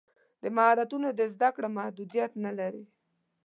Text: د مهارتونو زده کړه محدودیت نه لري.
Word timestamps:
د 0.41 0.43
مهارتونو 0.55 1.07
زده 1.33 1.49
کړه 1.55 1.67
محدودیت 1.77 2.31
نه 2.45 2.51
لري. 2.59 2.83